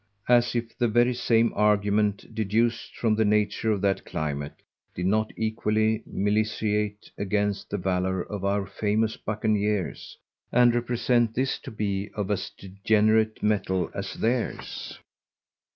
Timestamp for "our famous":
8.43-9.15